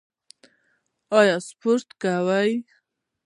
ایا 1.19 1.35
سپورت 1.47 1.87
کوئ؟ 2.01 2.51